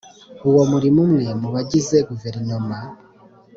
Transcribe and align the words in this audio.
Uwo 0.49 0.61
murimo 0.71 0.99
umwe 1.05 1.27
mu 1.41 1.47
bagize 1.55 1.97
guverinoma 2.09 2.77